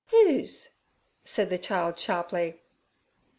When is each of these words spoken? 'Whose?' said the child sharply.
'Whose?' 0.09 0.69
said 1.23 1.51
the 1.51 1.59
child 1.59 1.99
sharply. 1.99 2.57